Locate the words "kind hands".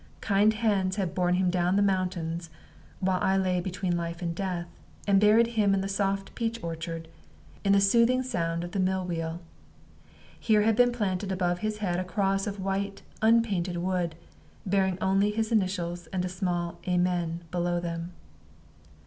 0.21-0.95